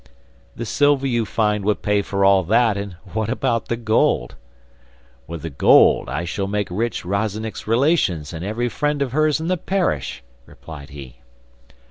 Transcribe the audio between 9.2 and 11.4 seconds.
in the parish,' replied he.